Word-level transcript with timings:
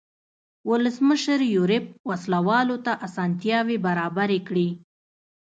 ولسمشر 0.69 1.39
یوریب 1.55 1.85
وسله 2.09 2.39
والو 2.47 2.77
ته 2.85 2.91
اسانتیاوې 3.07 3.77
برابرې 3.85 4.39
کړې. 4.47 4.67